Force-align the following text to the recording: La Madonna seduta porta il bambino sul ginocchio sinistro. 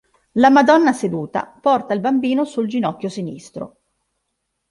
La 0.43 0.49
Madonna 0.49 0.93
seduta 0.93 1.45
porta 1.61 1.93
il 1.93 1.99
bambino 1.99 2.43
sul 2.43 2.67
ginocchio 2.67 3.07
sinistro. 3.07 3.77